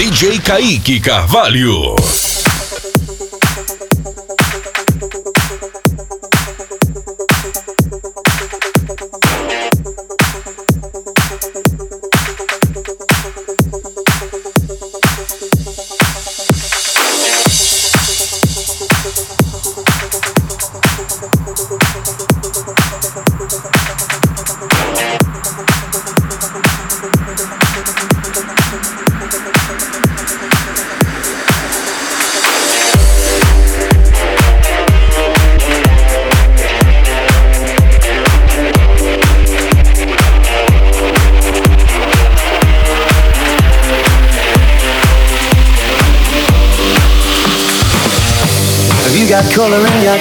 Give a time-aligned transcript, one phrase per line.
[0.00, 1.94] DJ Kaique Carvalho.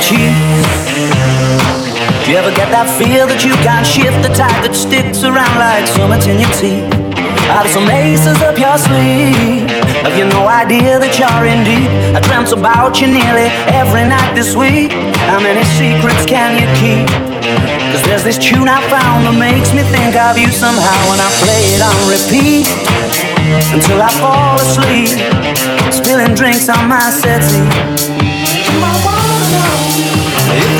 [0.07, 0.31] In.
[2.23, 5.55] Do you ever get that feel that you can't shift the type that sticks around
[5.59, 6.87] like summits in your teeth?
[7.51, 9.67] Are there some aces up your sleeve?
[10.05, 11.89] Have you no idea that you're in deep?
[12.15, 14.95] I dreamt about you nearly every night this week.
[15.27, 17.09] How many secrets can you keep?
[17.91, 21.29] Cause there's this tune I found that makes me think of you somehow when I
[21.43, 22.69] play it on repeat
[23.73, 25.17] until I fall asleep,
[25.91, 27.67] spilling drinks on my settee.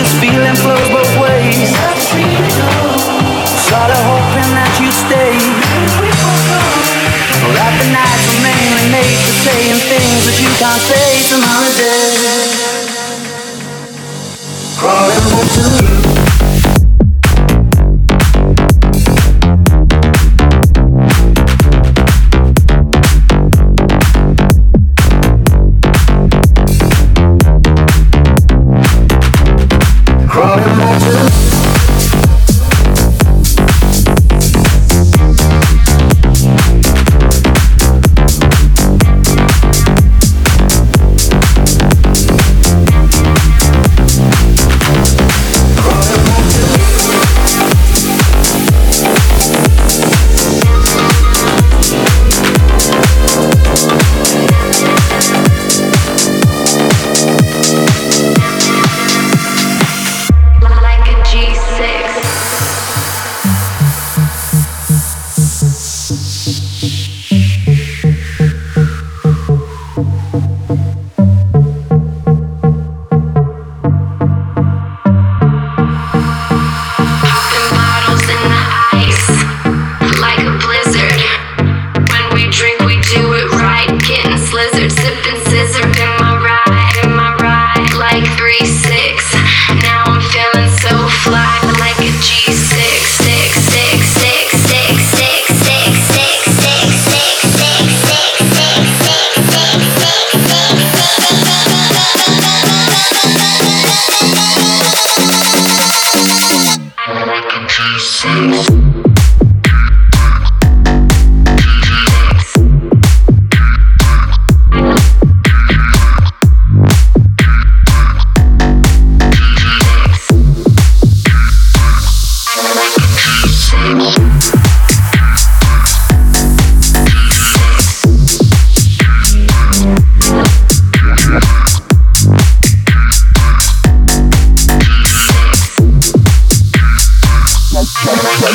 [0.10, 1.70] This feeling flows both ways,
[3.70, 5.38] hoping that you stay.
[7.78, 12.10] The nights are mainly made for saying things that you can't say some holiday.
[14.82, 15.22] Crawling
[15.54, 15.99] to you.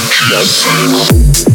[0.04, 1.53] Yes.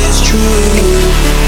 [0.00, 1.47] Is true,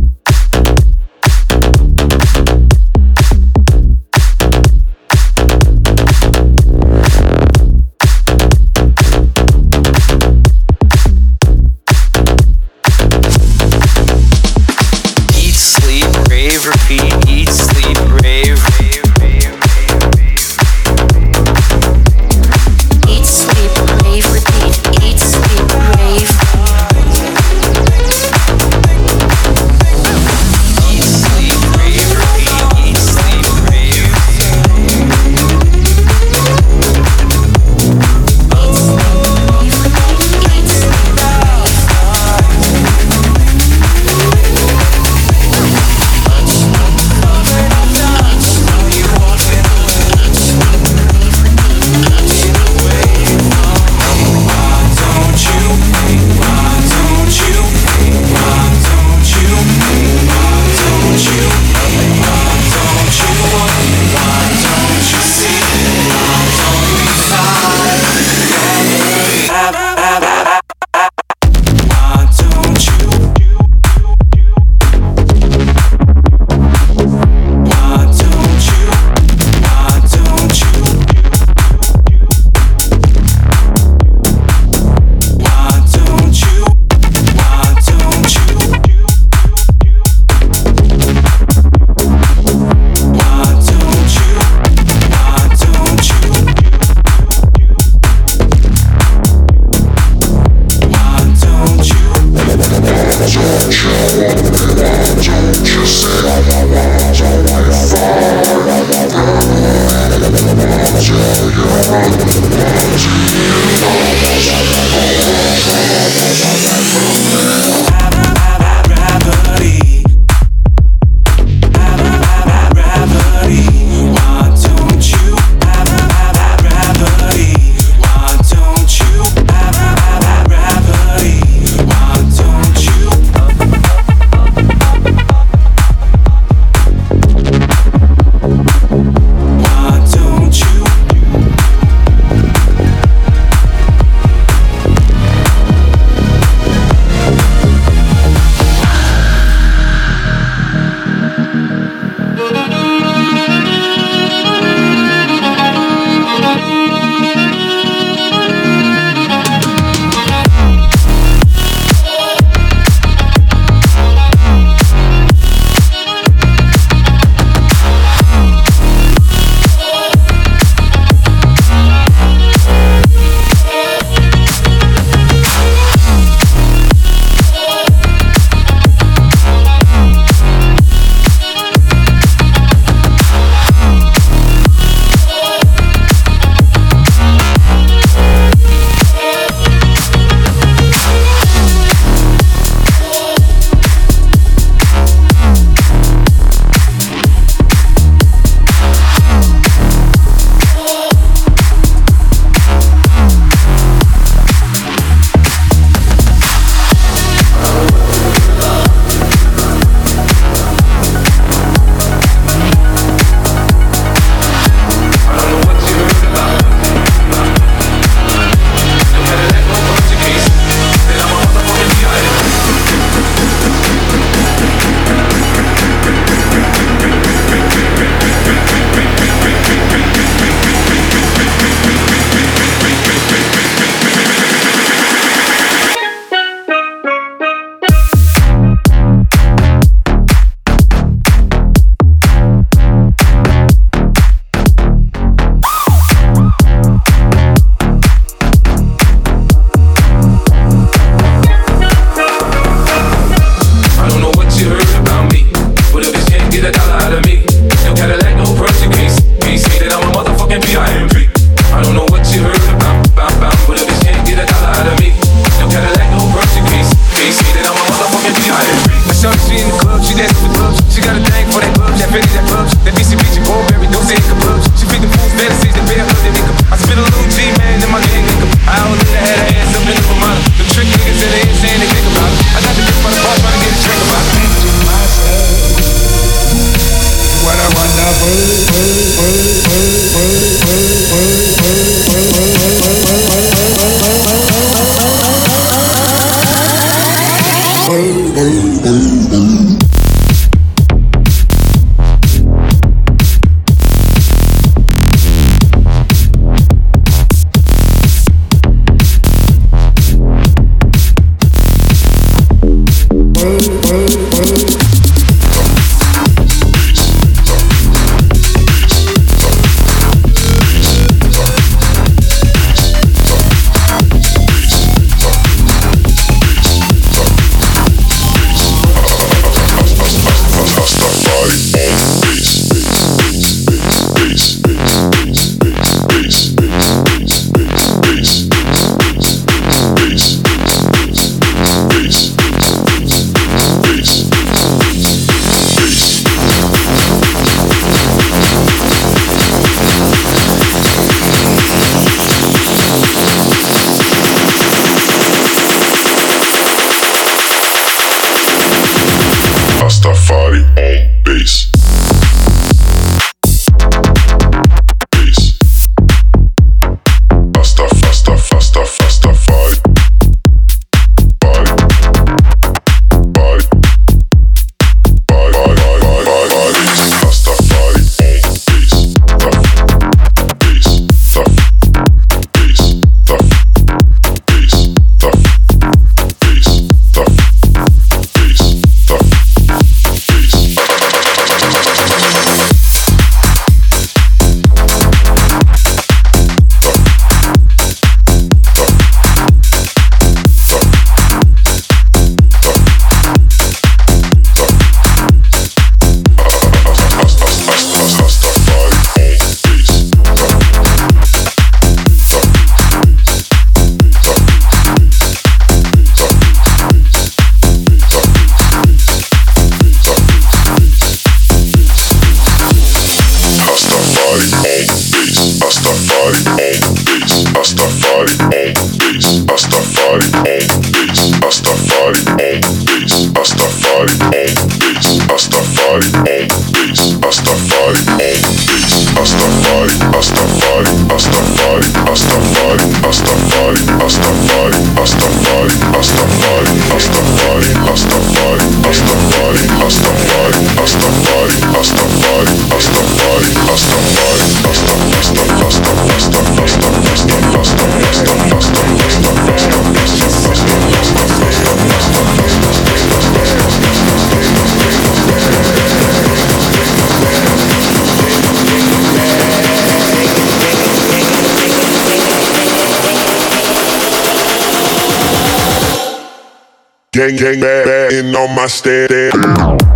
[477.13, 479.90] Gang, gang, bad, bad, in on my stand.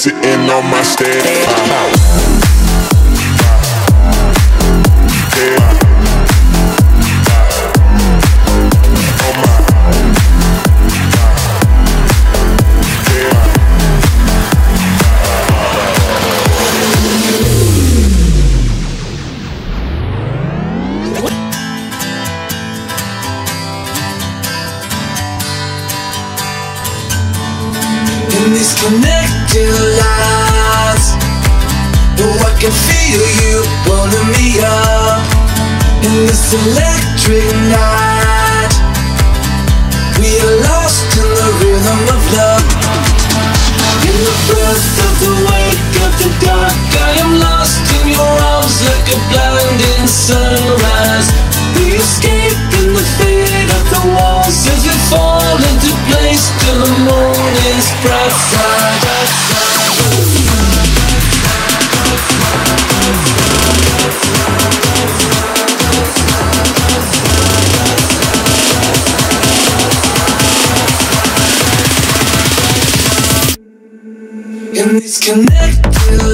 [0.00, 1.39] sitting on my stairs.
[33.10, 35.18] feel you pulling me up
[36.06, 38.70] in this electric night.
[40.22, 42.66] We are lost in the rhythm of love.
[44.06, 48.78] In the breath of the wake of the dark, I am lost in your arms
[48.86, 51.28] like a blinding sunrise.
[51.74, 56.92] We escape in the fade of the walls as we fall into place till the
[57.10, 58.99] morning's bright side.
[75.20, 76.29] disconnected.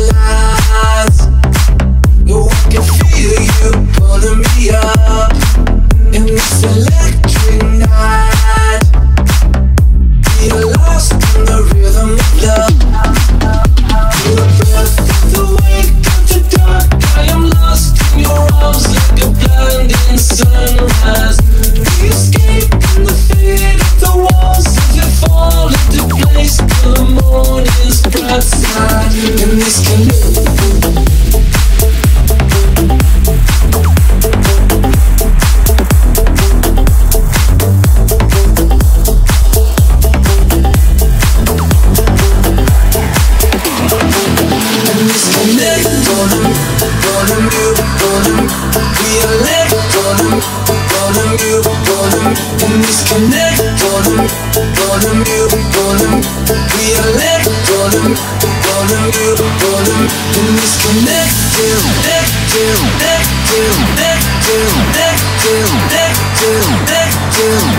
[67.36, 67.76] Thank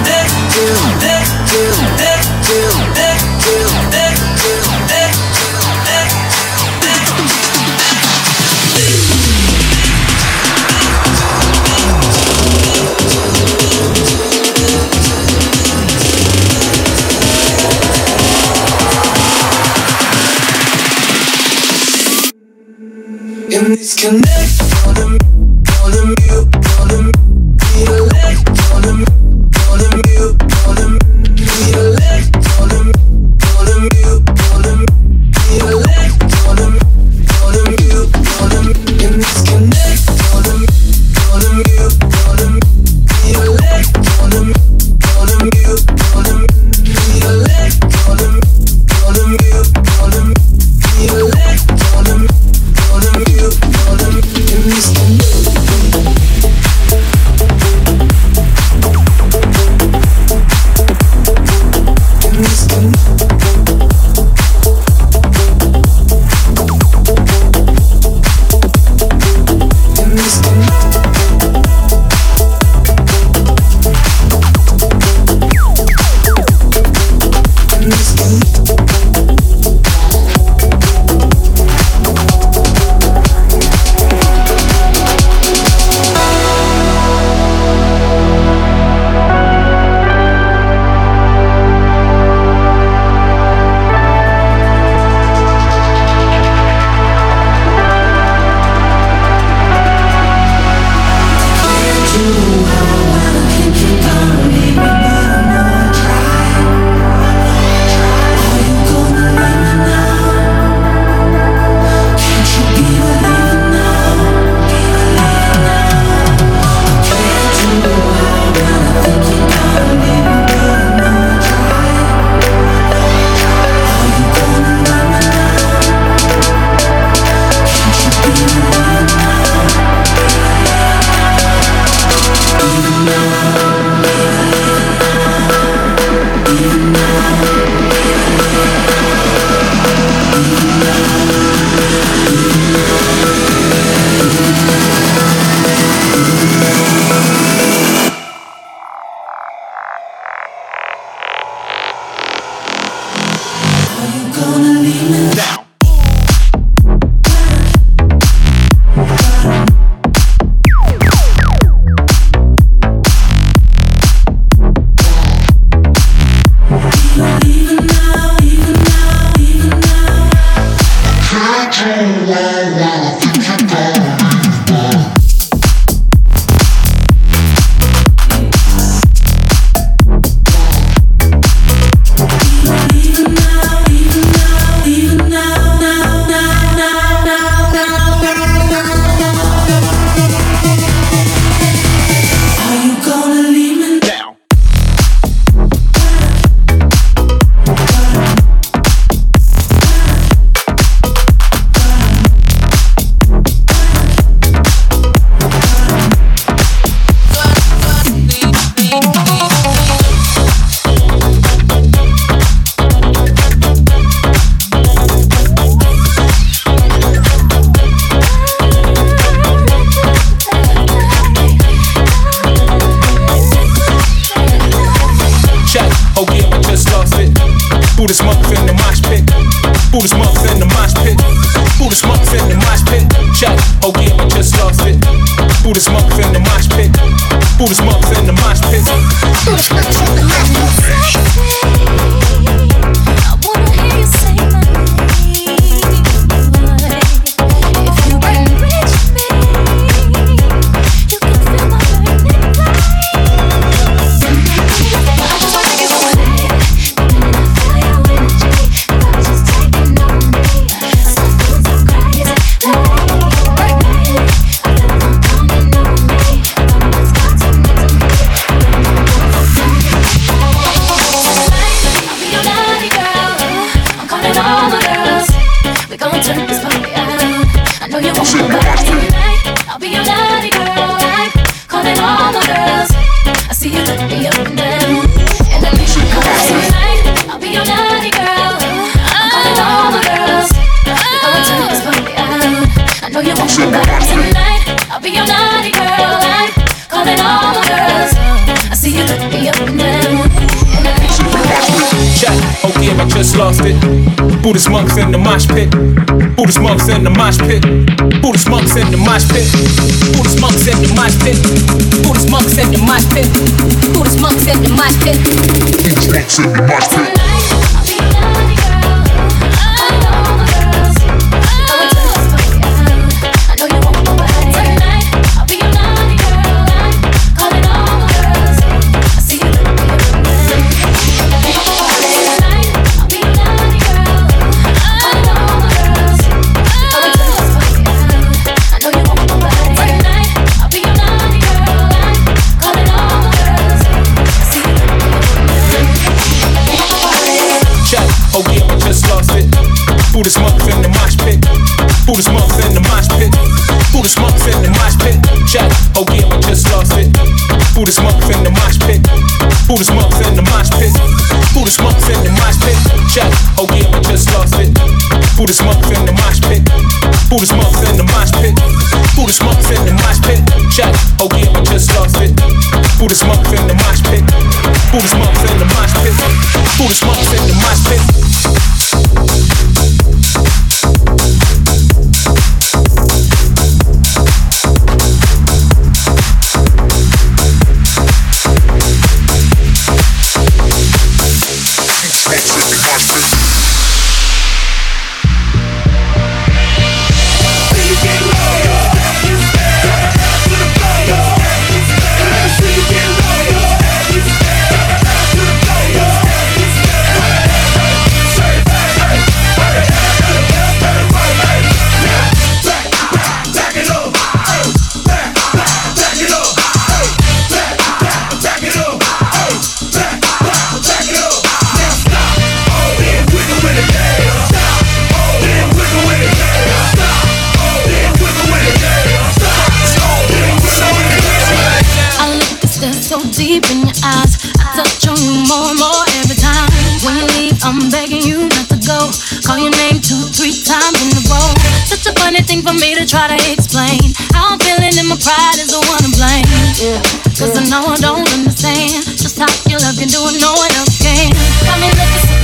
[440.17, 441.53] two, three times in a row.
[441.85, 444.01] Such a funny thing for me to try to explain.
[444.33, 446.45] How I'm feeling and my pride is the one to blame.
[446.81, 447.01] Yeah,
[447.37, 447.61] Cause yeah.
[447.61, 450.97] I know I don't understand just how your love can do it, no one else
[450.97, 451.29] can.
[451.65, 452.36] Got me looking so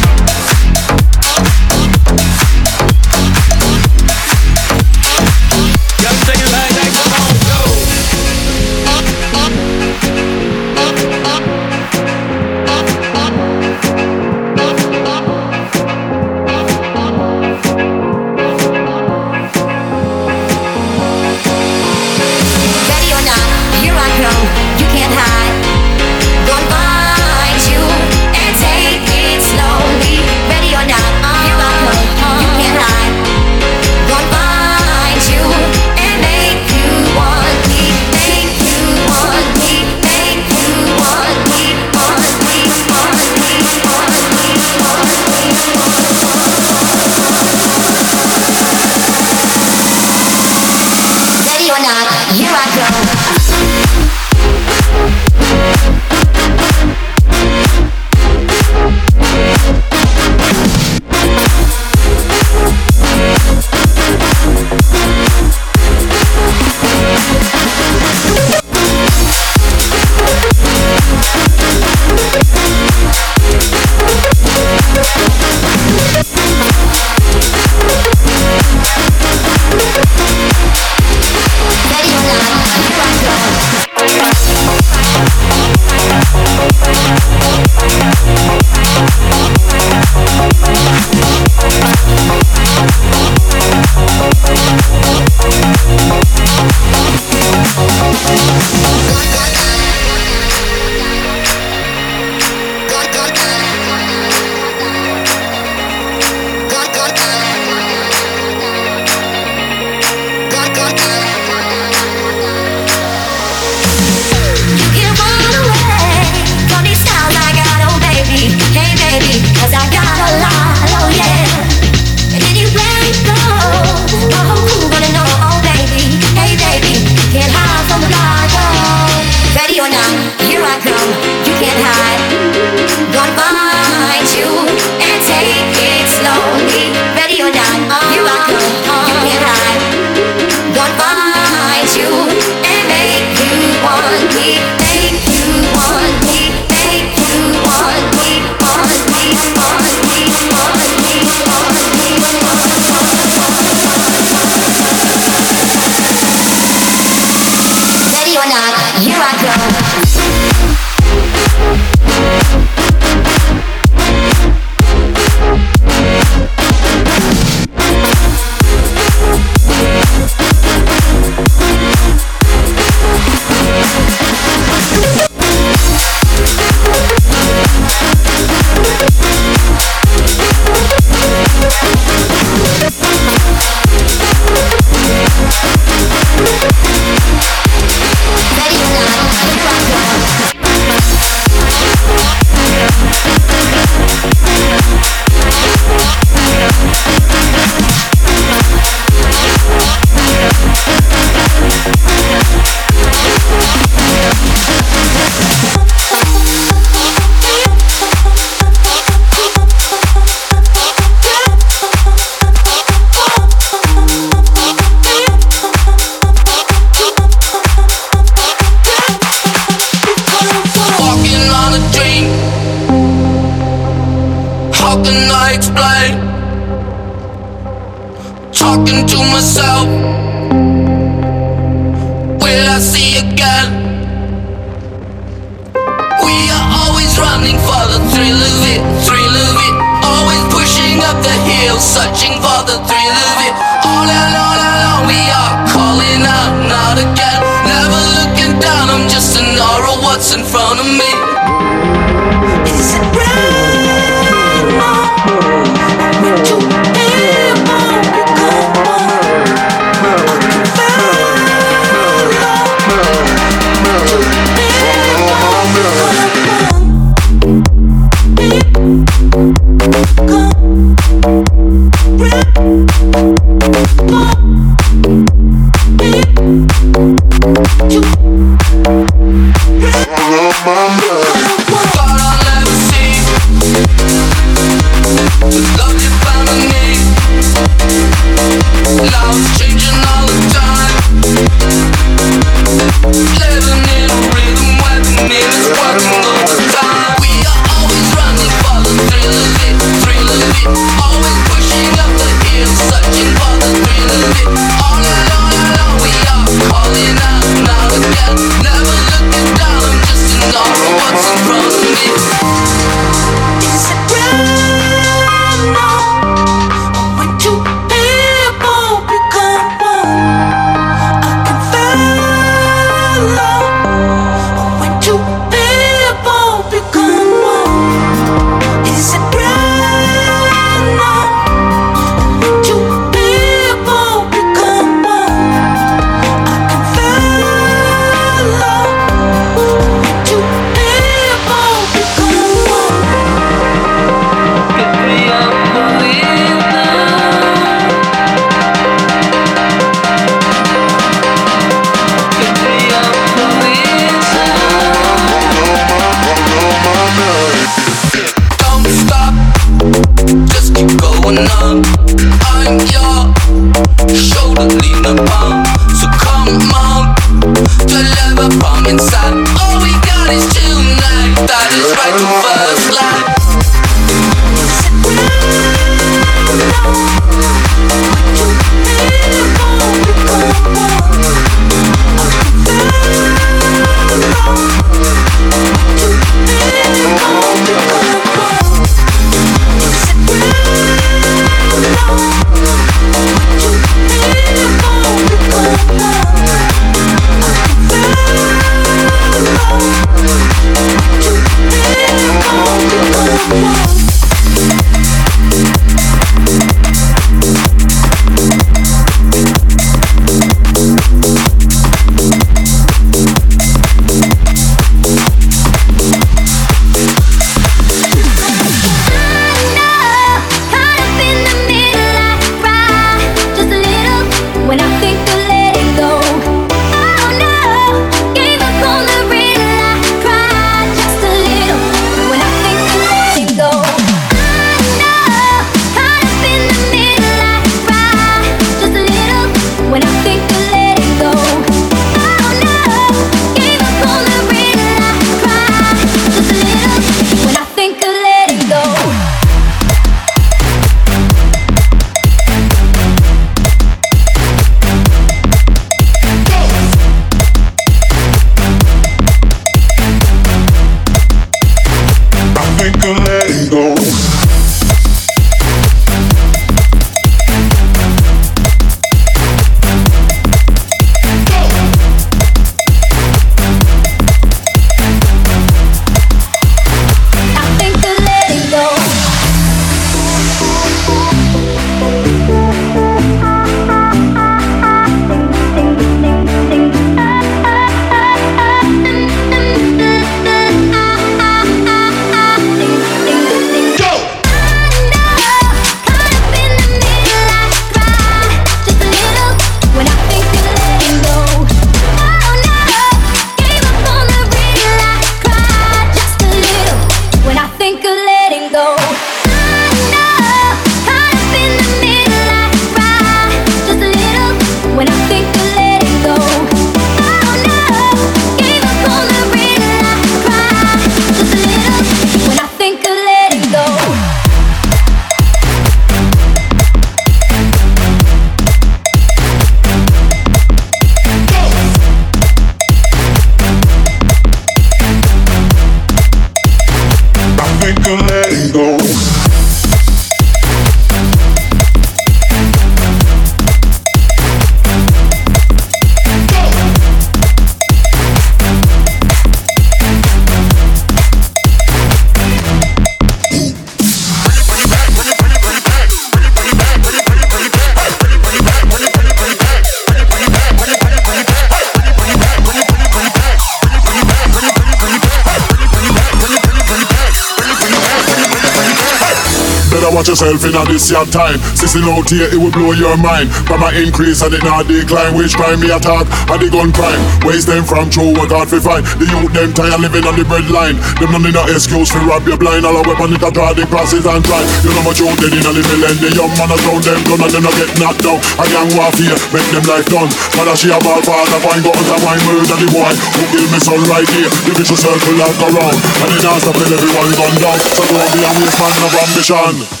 [571.11, 571.59] your time.
[571.75, 573.51] Sissing out here, it will blow your mind.
[573.67, 575.35] From my increase and it not decline.
[575.35, 576.23] Which crime me attack?
[576.47, 577.19] And the gun crime.
[577.43, 579.03] Waste them from true, what God fi find.
[579.19, 580.95] The youth them tired living on the breadline.
[581.19, 582.87] Them none no excuse for rob your blind.
[582.87, 584.63] All a weapon it a draw the crosses and try.
[584.87, 586.23] You know much youth dead in a the millennium.
[586.23, 588.39] The young man around them gun and them not get knocked down.
[588.55, 590.31] A gang warfare, make them life done.
[590.55, 593.79] Mother she a ball father, find guns and find murder the boy who kill me
[593.83, 594.51] son right here.
[594.63, 595.97] The vicious circle that go round.
[596.23, 597.79] And it not stop till everyone gone down.
[597.99, 600.00] So don't be a waste man of ambition.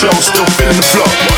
[0.00, 1.29] show, still feeling the flow.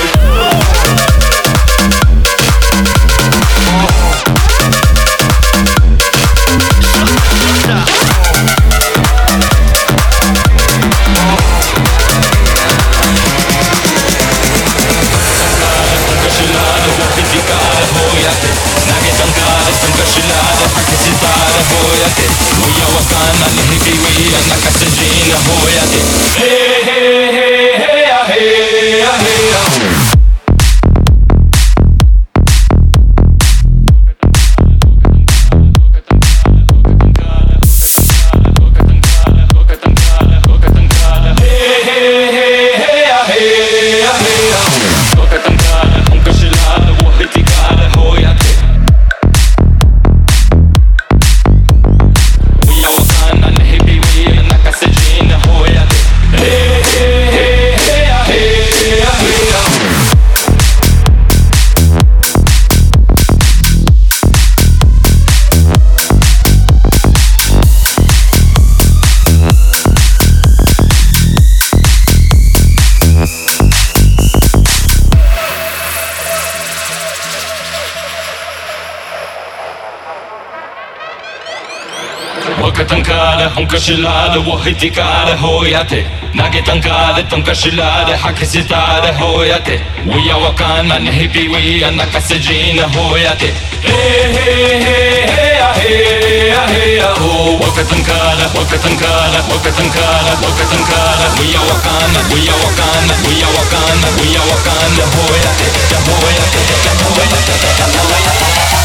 [82.83, 86.05] تنكاله حنك شلاله وهي تكاله هويته
[86.35, 93.53] ناقي تنكاله تنك شلاله حك ستاله هويته ويا وكان نهبي ويا نكسجين هويته
[93.85, 103.47] هي هي هي هي هي هو وكتنكاله وكتنكاله وكتنكاله وكتنكاله ويا وكان ويا وكان ويا
[103.57, 105.69] وكان ويا وكان هويته
[106.09, 106.61] هويته
[107.09, 107.53] هويته
[107.99, 108.82] هويته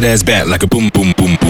[0.00, 1.49] that ass like a boom, boom, boom, boom.